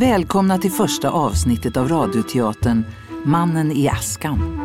[0.00, 2.84] Välkomna till första avsnittet av radioteatern
[3.24, 4.60] Mannen i askan.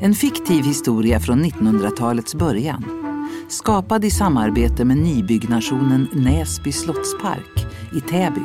[0.00, 2.84] En fiktiv historia från 1900-talets början.
[3.48, 7.66] Skapad i samarbete med nybyggnationen Näsby slottspark
[7.96, 8.40] i Täby.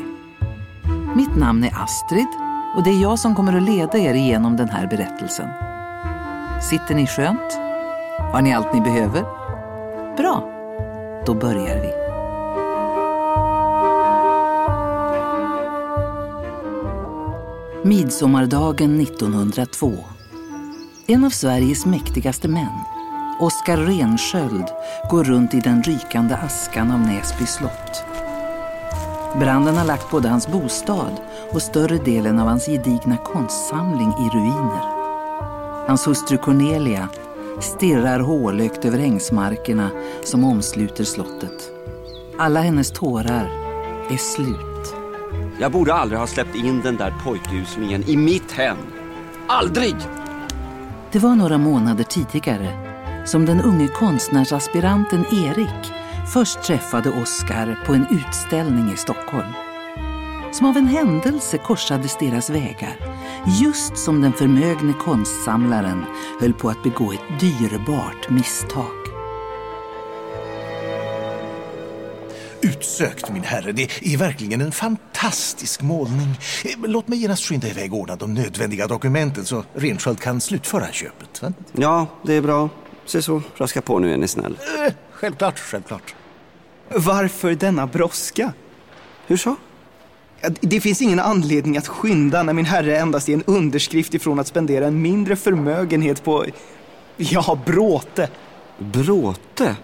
[1.15, 2.27] Mitt namn är Astrid
[2.75, 5.49] och det är jag som kommer att leda er igenom den här berättelsen.
[6.61, 7.53] Sitter ni skönt?
[8.33, 9.21] Har ni allt ni behöver?
[10.17, 10.49] Bra,
[11.25, 12.06] då börjar vi.
[17.87, 19.93] Midsommardagen 1902.
[21.07, 22.83] En av Sveriges mäktigaste män,
[23.39, 24.65] Oskar Rensköld,
[25.09, 28.03] går runt i den rykande askan av Näsby slott.
[29.39, 31.11] Branden har lagt både hans bostad
[31.51, 34.83] och större delen av hans gedigna konstsamling i ruiner.
[35.87, 37.09] Hans hustru Cornelia
[37.61, 39.89] stirrar hålögt över ängsmarkerna
[40.23, 41.71] som omsluter slottet.
[42.37, 43.49] Alla hennes tårar
[44.09, 44.76] är slut.
[45.59, 48.77] Jag borde aldrig ha släppt in den där pojkuslingen i mitt hem.
[49.47, 49.95] Aldrig!
[51.11, 52.87] Det var några månader tidigare
[53.25, 55.93] som den unge konstnärsaspiranten Erik
[56.33, 59.53] först träffade Oskar på en utställning i Stockholm.
[60.51, 62.95] Som av en händelse korsades deras vägar
[63.61, 66.05] just som den förmögne konstsamlaren
[66.39, 68.96] höll på att begå ett dyrbart misstag.
[72.77, 73.71] Utsökt, min herre.
[73.71, 76.39] Det är verkligen en fantastisk målning.
[76.85, 81.41] Låt mig genast skynda iväg och ordna de nödvändiga dokumenten så Rensköld kan slutföra köpet.
[81.41, 81.53] Va?
[81.73, 82.69] Ja, det är bra.
[83.05, 84.57] Se så, raska på nu är ni snäll.
[84.85, 86.15] Eh, självklart, självklart.
[86.89, 88.53] Varför denna brådska?
[89.27, 89.55] Hur så?
[90.61, 94.47] Det finns ingen anledning att skynda när min herre endast är en underskrift ifrån att
[94.47, 96.45] spendera en mindre förmögenhet på,
[97.17, 98.29] ja, bråte.
[98.77, 99.75] Bråte?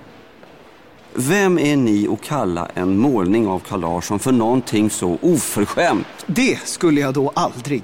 [1.16, 6.08] Vem är ni att kalla en målning av Carl Larsson för någonting så oförskämt?
[6.28, 7.84] Det skulle jag då aldrig.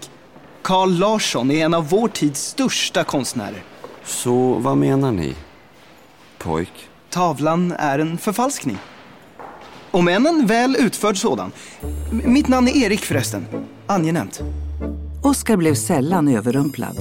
[0.61, 3.63] Carl Larsson är en av vår tids största konstnärer.
[4.05, 5.35] Så vad menar ni?
[6.37, 6.71] Pojk?
[7.09, 8.77] Tavlan är en förfalskning.
[9.91, 11.51] Om än en väl utförd sådan.
[12.11, 13.45] M- Mitt namn är Erik förresten.
[13.87, 14.41] Angenämt.
[15.23, 16.97] Oskar blev sällan överrumplad.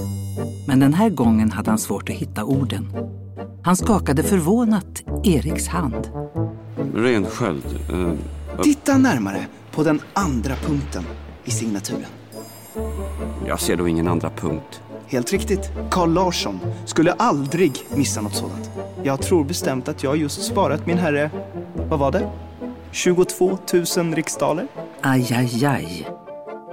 [0.67, 2.93] Men den här gången hade han svårt att hitta orden.
[3.65, 6.11] Han skakade förvånat Eriks hand.
[6.95, 7.65] Rensköld?
[7.91, 8.13] Eh,
[8.63, 11.03] Titta närmare på den andra punkten
[11.45, 12.07] i signaturen.
[13.47, 14.81] jag ser då ingen andra punkt.
[15.07, 15.71] Helt riktigt.
[15.91, 18.71] Carl Larsson skulle aldrig missa något sådant.
[19.03, 21.31] Jag tror bestämt att jag just sparat min herre,
[21.89, 22.31] vad var det?
[22.93, 23.59] 22
[23.97, 24.67] 000 riksdaler?
[25.01, 26.09] Aj, aj, aj.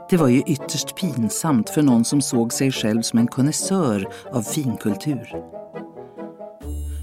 [0.09, 4.42] Det var ju ytterst pinsamt för någon som såg sig själv som en konnässör av
[4.42, 5.36] finkultur.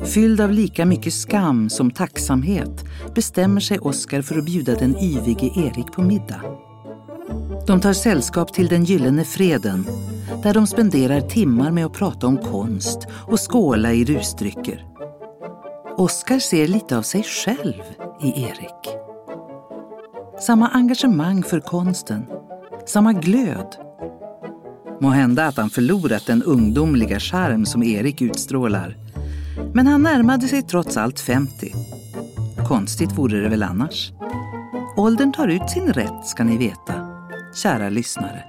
[0.05, 5.47] Fylld av lika mycket skam som tacksamhet bestämmer sig Oskar för att bjuda den yvige
[5.57, 6.43] Erik på middag.
[7.67, 9.87] De tar sällskap till den gyllene freden
[10.43, 14.87] där de spenderar timmar med att prata om konst och skåla i rusdrycker.
[15.97, 17.83] Oskar ser lite av sig själv
[18.23, 18.97] i Erik.
[20.41, 22.27] Samma engagemang för konsten,
[22.87, 23.77] samma glöd.
[25.01, 29.02] Må hända att han förlorat den ungdomliga charm som Erik utstrålar.
[29.75, 31.75] Men han närmade sig trots allt 50.
[32.69, 34.13] Konstigt vore det väl annars.
[34.97, 36.95] Åldern tar ut sin rätt ska ni veta,
[37.55, 38.45] kära lyssnare.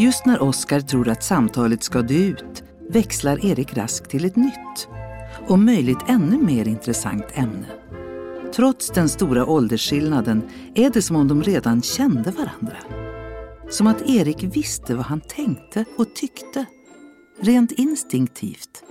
[0.00, 4.88] Just när Oskar tror att samtalet ska dö ut växlar Erik Rask till ett nytt
[5.48, 7.66] och möjligt ännu mer intressant ämne.
[8.54, 10.42] Trots den stora åldersskillnaden
[10.74, 12.97] är det som om de redan kände varandra.
[13.70, 16.66] Som att Erik visste vad han tänkte och tyckte.
[17.40, 18.82] Rent instinktivt.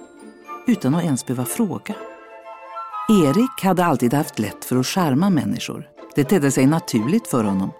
[0.67, 1.95] Utan att ens behöva fråga.
[3.09, 5.87] Erik hade alltid haft lätt för att charma människor.
[6.15, 7.71] Det tedde sig naturligt för honom.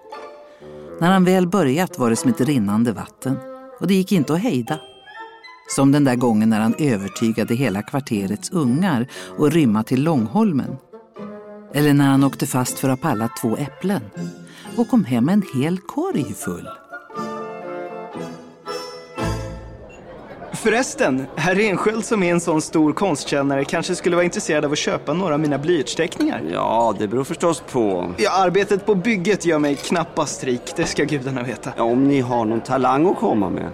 [1.01, 3.37] När han väl börjat var det som ett rinnande vatten.
[3.79, 4.79] Och det gick inte att hejda.
[5.75, 9.07] Som den där gången när han övertygade hela kvarterets ungar
[9.39, 10.77] att rymma till Långholmen.
[11.73, 14.01] Eller när han åkte fast för att ha pallat två äpplen
[14.77, 16.69] och kom hem med en hel korg full.
[20.57, 24.77] Förresten, herr Rensköld som är en sån stor konstkännare kanske skulle vara intresserad av att
[24.77, 26.41] köpa några av mina blyertsteckningar.
[26.53, 28.13] Ja, det beror förstås på.
[28.17, 31.73] Ja, arbetet på bygget gör mig knappast rik, det ska gudarna veta.
[31.77, 33.71] Ja, om ni har någon talang att komma med.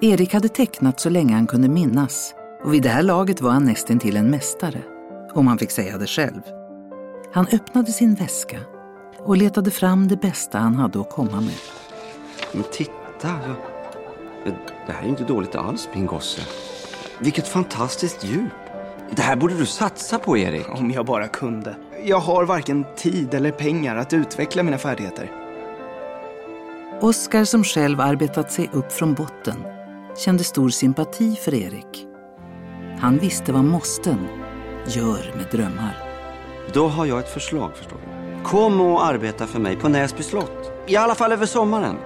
[0.00, 2.34] Erik hade tecknat så länge han kunde minnas
[2.64, 4.78] och vid det här laget var han nästan till en mästare,
[5.34, 6.40] om han fick säga det själv.
[7.32, 8.58] Han öppnade sin väska
[9.18, 11.58] och letade fram det bästa han hade att komma med.
[12.52, 13.69] Men titta, jag...
[14.86, 16.42] det här är inte dåligt alls min gosse.
[17.18, 18.52] Vilket fantastiskt djup.
[19.10, 20.68] Det här borde du satsa på, Erik.
[20.68, 21.76] Om jag bara kunde.
[22.04, 25.30] Jag har varken tid eller pengar att utveckla mina färdigheter.
[27.00, 29.64] Oskar som själv arbetat sig upp från botten
[30.16, 32.06] kände stor sympati för Erik.
[33.00, 34.28] Han visste vad måsten
[34.86, 35.98] gör med drömmar.
[36.72, 38.44] Då har jag ett förslag, förstår du.
[38.44, 40.72] Kom och arbeta för mig på Näsby slott.
[40.86, 41.96] I alla fall över sommaren.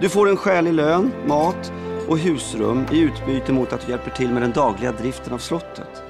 [0.00, 1.72] Du får en skälig lön, mat
[2.08, 6.02] och husrum i utbyte mot att du hjälper till med den dagliga driften av slottet.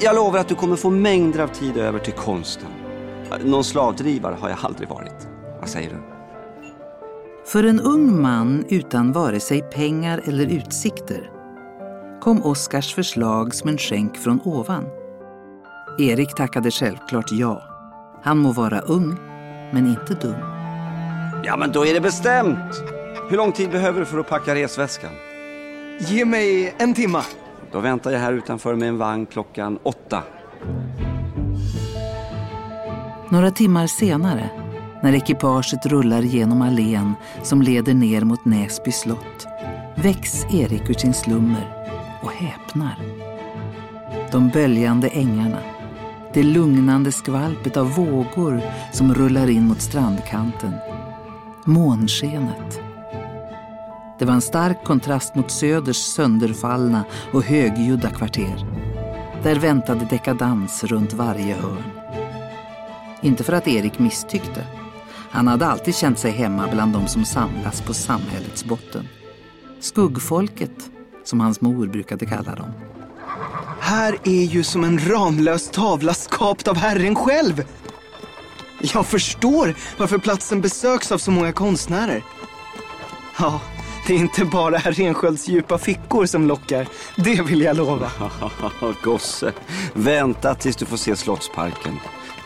[0.00, 2.68] Jag lovar att du kommer få mängder av tid över till konsten.
[3.44, 5.28] Någon slavdrivare har jag aldrig varit.
[5.60, 5.96] Vad säger du?
[7.46, 11.30] För en ung man utan vare sig pengar eller utsikter
[12.20, 14.84] kom Oskars förslag som en skänk från ovan.
[15.98, 17.62] Erik tackade självklart ja.
[18.22, 19.16] Han må vara ung,
[19.72, 20.40] men inte dum.
[21.44, 22.99] Ja, men då är det bestämt.
[23.30, 25.10] Hur lång tid behöver du för att packa resväskan?
[25.98, 27.24] Ge mig en timma.
[27.72, 30.22] Då väntar jag här utanför med en vagn klockan åtta.
[33.28, 34.50] Några timmar senare,
[35.02, 39.46] när ekipaget rullar genom allén som leder ner mot Näsby slott,
[39.96, 41.88] väcks Erik ur sin slummer
[42.22, 42.96] och häpnar.
[44.32, 45.58] De böljande ängarna,
[46.34, 48.60] det lugnande skvalpet av vågor
[48.92, 50.72] som rullar in mot strandkanten,
[51.64, 52.89] månskenet.
[54.20, 58.66] Det var en stark kontrast mot Söders sönderfallna och högljudda kvarter.
[59.42, 61.90] Där väntade dekadans runt varje hörn.
[63.22, 64.66] Inte för att Erik misstyckte.
[65.30, 69.08] Han hade alltid känt sig hemma bland de som samlas på samhällets botten.
[69.80, 70.90] Skuggfolket,
[71.24, 72.72] som hans mor brukade kalla dem.
[73.80, 77.64] Här är ju som en ramlös tavla skapt av Herren själv.
[78.80, 82.24] Jag förstår varför platsen besöks av så många konstnärer.
[83.38, 83.60] Ja,
[84.10, 86.88] det är inte bara herr Renskiölds djupa fickor som lockar.
[87.16, 88.10] Det vill jag lova.
[89.02, 89.52] Gosse,
[89.94, 91.94] vänta tills du får se Slottsparken.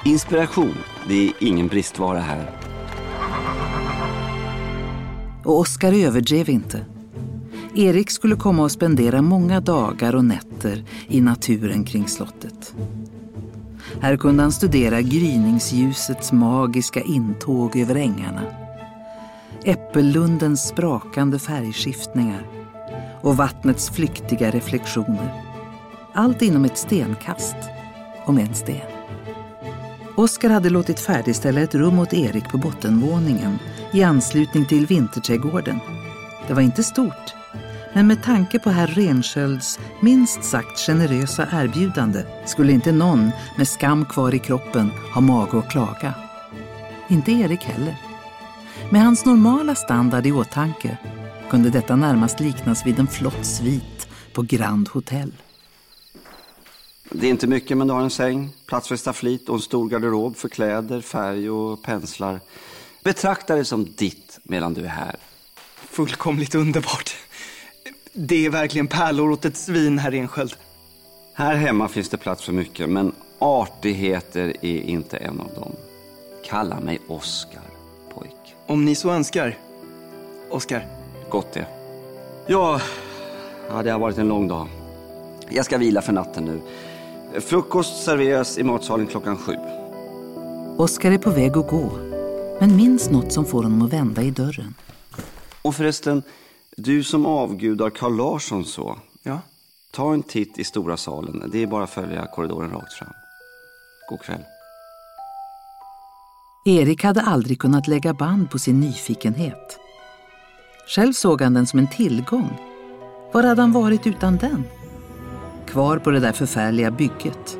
[0.04, 0.74] Inspiration,
[1.08, 2.50] det är ingen bristvara här.
[5.44, 6.86] Och Oskar överdrev inte.
[7.74, 12.74] Erik skulle komma och spendera många dagar och nätter i naturen kring slottet.
[14.00, 18.63] Här kunde han studera gryningsljusets magiska intåg över ängarna.
[19.66, 22.46] Äppellundens sprakande färgskiftningar
[23.20, 25.28] och vattnets flyktiga reflektioner.
[26.12, 27.56] Allt inom ett stenkast,
[28.24, 28.82] om ens det.
[30.16, 33.58] Oskar hade låtit färdigställa ett rum åt Erik på bottenvåningen
[33.92, 35.80] i anslutning till vinterträdgården.
[36.48, 37.34] Det var inte stort,
[37.92, 44.04] men med tanke på herr Renskölds minst sagt generösa erbjudande skulle inte någon med skam
[44.04, 46.14] kvar i kroppen ha mage att klaga.
[47.08, 48.03] Inte Erik heller.
[48.90, 50.98] Med hans normala standard i åtanke
[51.50, 55.32] kunde detta närmast liknas vid en flott svit på Grand Hotel.
[57.10, 59.88] Det är inte mycket, men du har en säng, plats för stafflit och en stor
[59.88, 62.40] garderob för kläder, färg och penslar.
[63.04, 65.16] Betrakta det som ditt medan du är här.
[65.76, 67.16] Fullkomligt underbart.
[68.12, 70.56] Det är verkligen pärlor åt ett svin, herr Rensköld.
[71.34, 75.72] Här hemma finns det plats för mycket, men artigheter är inte en av dem.
[76.44, 77.73] Kalla mig Oskar, pojk.
[78.66, 79.56] Om ni så önskar.
[80.50, 80.86] Oskar.
[81.30, 81.66] Gott det.
[82.46, 82.80] Ja,
[83.68, 84.68] ja, det har varit en lång dag.
[85.48, 86.60] Jag ska vila för natten nu.
[87.40, 89.54] Frukost serveras i matsalen klockan sju.
[90.76, 91.90] Oskar är på väg att gå,
[92.60, 94.74] men minns något som får honom att vända i dörren.
[95.62, 96.22] Och förresten,
[96.76, 98.98] du som avgudar Carl Larsson så.
[99.22, 99.40] Ja?
[99.90, 101.50] Ta en titt i stora salen.
[101.52, 103.12] Det är bara att följa korridoren rakt fram.
[104.08, 104.44] God kväll.
[106.66, 109.78] Erik hade aldrig kunnat lägga band på sin nyfikenhet.
[110.88, 112.60] Själv såg han den som en tillgång.
[113.32, 114.64] Var hade han varit utan den?
[115.66, 117.58] Kvar på det där förfärliga bygget.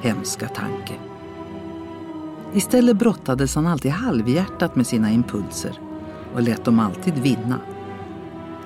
[0.00, 0.94] Hemska tanke.
[2.52, 5.80] Istället brottades han alltid halvhjärtat med sina impulser
[6.34, 7.60] och lät dem alltid vinna.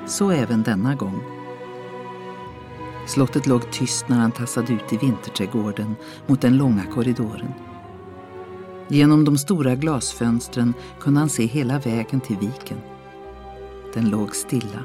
[0.07, 1.23] Så även denna gång.
[3.07, 7.74] Slottet låg tyst när han tassade ut i vinterträdgården mot den långa korridoren.
[8.89, 12.79] Genom de stora glasfönstren kunde han se hela vägen till viken.
[13.95, 14.85] Den låg stilla.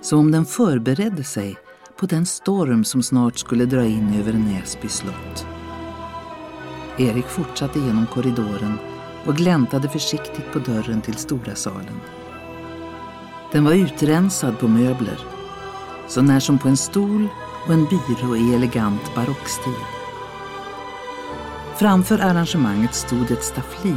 [0.00, 1.56] som om den förberedde sig
[1.96, 5.46] på den storm som snart skulle dra in över Näsby slott.
[6.98, 8.78] Erik fortsatte genom korridoren
[9.26, 12.00] och gläntade försiktigt på dörren till stora salen.
[13.52, 15.18] Den var utrensad på möbler,
[16.08, 17.28] så när som på en stol
[17.66, 20.01] och en byrå i elegant barockstil.
[21.82, 23.94] Framför arrangemanget stod ett staffli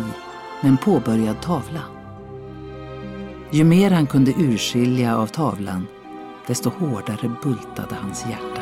[0.62, 1.82] med en påbörjad tavla.
[3.51, 5.88] Ju mer han kunde urskilja av tavlan,
[6.48, 8.62] desto hårdare bultade hans hjärta.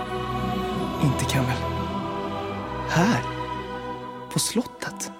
[1.03, 1.57] Inte kan väl
[2.89, 3.21] Här?
[4.33, 5.11] På slottet?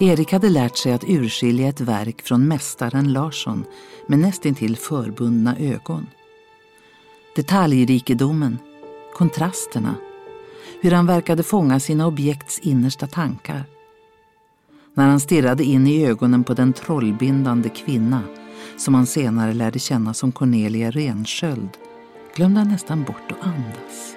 [0.00, 3.64] Erik hade lärt sig att urskilja ett verk från mästaren Larsson
[4.06, 6.06] med nästintill förbundna ögon.
[7.36, 8.58] Detaljrikedomen,
[9.14, 9.94] kontrasterna,
[10.80, 13.64] hur han verkade fånga sina objekts innersta tankar.
[14.94, 18.22] När han stirrade in i ögonen på den trollbindande kvinna
[18.76, 21.68] som han senare lärde känna som Cornelia Rensköld
[22.34, 24.16] glömde han nästan bort att andas.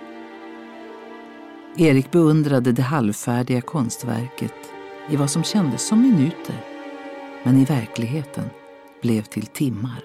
[1.77, 4.55] Erik beundrade det halvfärdiga konstverket
[5.09, 6.55] i vad som kändes som minuter
[7.43, 8.49] men i verkligheten
[9.01, 10.03] blev till timmar.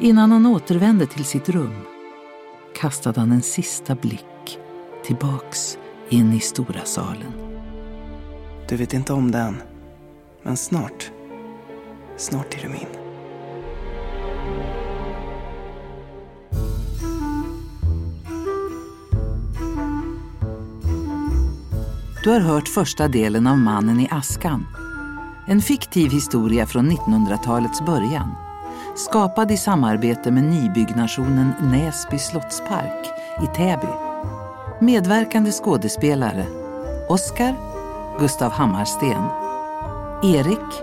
[0.00, 1.80] Innan han återvände till sitt rum
[2.74, 4.58] kastade han en sista blick
[5.04, 5.78] tillbaks
[6.08, 7.32] in i stora salen.
[8.68, 9.62] Du vet inte om det än,
[10.42, 11.10] men snart,
[12.16, 13.02] snart är du min.
[22.24, 24.66] Du har hört första delen av Mannen i askan.
[25.46, 28.30] En fiktiv historia från 1900-talets början.
[28.96, 33.06] Skapad i samarbete med nybyggnationen Näsby slottspark
[33.42, 34.11] i Täby.
[34.82, 36.46] Medverkande skådespelare
[37.08, 37.56] Oskar
[38.20, 39.24] Gustav Hammarsten
[40.22, 40.82] Erik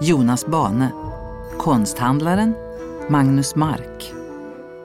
[0.00, 0.90] Jonas Bane
[1.58, 2.54] Konsthandlaren
[3.08, 4.12] Magnus Mark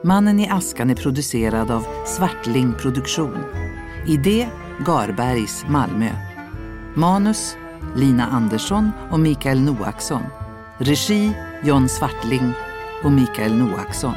[0.02, 3.38] Mannen i askan är producerad av Svartling Produktion.
[4.06, 4.48] Idé
[4.86, 6.10] Garbergs, Malmö.
[6.94, 7.56] Manus
[7.96, 10.22] Lina Andersson och Mikael Noaksson.
[10.78, 11.32] Regi
[11.64, 12.52] John Svartling
[13.04, 14.14] och Mikael Noaksson.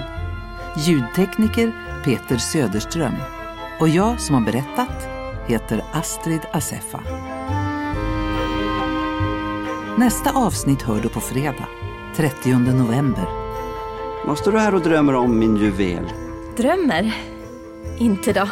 [0.77, 1.71] Ljudtekniker
[2.03, 3.40] Peter Söderström.
[3.81, 5.07] Och jag som har berättat
[5.47, 7.03] heter Astrid Aseffa.
[9.97, 11.67] Nästa avsnitt hör du på fredag,
[12.15, 13.25] 30 november.
[14.27, 16.13] Vad står du här och drömmer om min juvel?
[16.57, 17.15] Drömmer?
[18.00, 18.50] Inte då.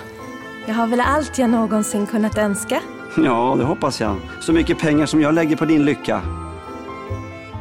[0.67, 2.81] Jag har väl allt jag någonsin kunnat önska.
[3.17, 4.15] Ja, det hoppas jag.
[4.39, 6.21] Så mycket pengar som jag lägger på din lycka.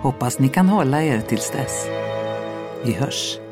[0.02, 1.87] Hoppas ni kan hålla er tills dess.
[2.84, 3.48] Vi hörs.